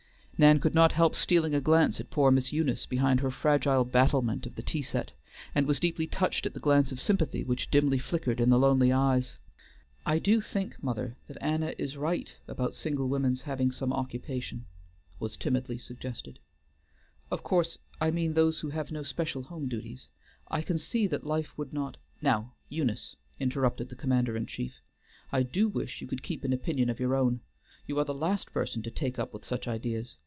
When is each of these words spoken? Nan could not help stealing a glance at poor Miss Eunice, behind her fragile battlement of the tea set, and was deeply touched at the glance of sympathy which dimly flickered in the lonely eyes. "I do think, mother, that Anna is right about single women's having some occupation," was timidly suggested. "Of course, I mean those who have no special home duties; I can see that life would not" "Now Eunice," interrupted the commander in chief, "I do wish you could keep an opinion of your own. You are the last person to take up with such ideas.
Nan 0.43 0.59
could 0.59 0.73
not 0.73 0.93
help 0.93 1.13
stealing 1.15 1.53
a 1.53 1.61
glance 1.61 1.99
at 1.99 2.09
poor 2.09 2.31
Miss 2.31 2.51
Eunice, 2.51 2.87
behind 2.87 3.19
her 3.19 3.29
fragile 3.29 3.85
battlement 3.85 4.47
of 4.47 4.55
the 4.55 4.63
tea 4.63 4.81
set, 4.81 5.11
and 5.53 5.67
was 5.67 5.79
deeply 5.79 6.07
touched 6.07 6.47
at 6.47 6.55
the 6.55 6.59
glance 6.59 6.91
of 6.91 6.99
sympathy 6.99 7.43
which 7.43 7.69
dimly 7.69 7.99
flickered 7.99 8.39
in 8.39 8.49
the 8.49 8.57
lonely 8.57 8.91
eyes. 8.91 9.35
"I 10.03 10.17
do 10.17 10.41
think, 10.41 10.81
mother, 10.81 11.15
that 11.27 11.37
Anna 11.39 11.75
is 11.77 11.95
right 11.95 12.35
about 12.47 12.73
single 12.73 13.07
women's 13.07 13.41
having 13.43 13.71
some 13.71 13.93
occupation," 13.93 14.65
was 15.19 15.37
timidly 15.37 15.77
suggested. 15.77 16.39
"Of 17.29 17.43
course, 17.43 17.77
I 18.01 18.09
mean 18.09 18.33
those 18.33 18.61
who 18.61 18.69
have 18.69 18.89
no 18.91 19.03
special 19.03 19.43
home 19.43 19.67
duties; 19.69 20.07
I 20.47 20.63
can 20.63 20.79
see 20.79 21.05
that 21.05 21.23
life 21.23 21.55
would 21.55 21.71
not" 21.71 21.97
"Now 22.19 22.55
Eunice," 22.67 23.15
interrupted 23.39 23.89
the 23.89 23.95
commander 23.95 24.35
in 24.35 24.47
chief, 24.47 24.81
"I 25.31 25.43
do 25.43 25.69
wish 25.69 26.01
you 26.01 26.07
could 26.07 26.23
keep 26.23 26.43
an 26.43 26.51
opinion 26.51 26.89
of 26.89 26.99
your 26.99 27.13
own. 27.13 27.41
You 27.85 27.99
are 27.99 28.05
the 28.05 28.15
last 28.15 28.51
person 28.51 28.81
to 28.81 28.89
take 28.89 29.19
up 29.19 29.35
with 29.35 29.45
such 29.45 29.67
ideas. 29.67 30.15